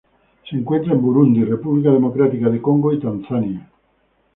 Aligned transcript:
Se 0.49 0.55
encuentra 0.55 0.93
en 0.93 1.01
Burundi 1.03 1.43
República 1.43 1.91
Democrática 1.91 2.49
del 2.49 2.59
Congo 2.59 2.91
y 2.91 2.99
Tanzania. 2.99 3.69